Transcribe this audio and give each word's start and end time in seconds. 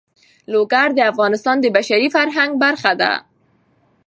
لوگر 0.53 0.87
د 0.93 0.99
افغانستان 1.11 1.55
د 1.61 1.65
بشري 1.77 2.07
فرهنګ 2.15 2.51
برخه 2.63 2.91
ده. 3.01 3.11